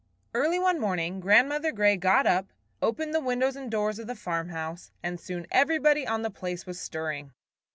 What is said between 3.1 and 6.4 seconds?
the windows and doors of the farmhouse, and soon everybody on the